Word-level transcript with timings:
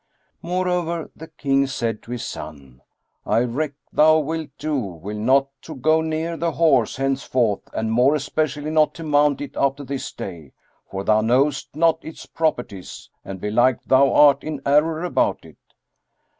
Moreover, 0.41 1.11
the 1.15 1.27
King 1.27 1.67
said 1.67 2.01
to 2.01 2.09
his 2.11 2.25
son, 2.25 2.81
"I 3.23 3.41
reck 3.41 3.73
thou 3.93 4.17
wilt 4.17 4.49
do 4.57 4.75
will 4.75 5.19
not 5.19 5.49
to 5.61 5.75
go 5.75 6.01
near 6.01 6.37
the 6.37 6.53
horse 6.53 6.95
henceforth 6.95 7.69
and 7.71 7.91
more 7.91 8.15
especially 8.15 8.71
not 8.71 8.95
to 8.95 9.03
mount 9.03 9.41
it 9.41 9.55
after 9.55 9.83
this 9.83 10.11
day; 10.11 10.53
for 10.89 11.03
thou 11.03 11.21
knowest 11.21 11.75
not 11.75 12.03
its 12.03 12.25
properties, 12.25 13.11
and 13.23 13.39
belike 13.39 13.83
thou 13.85 14.11
art 14.11 14.43
in 14.43 14.59
error 14.65 15.03
about 15.03 15.45
it." 15.45 15.57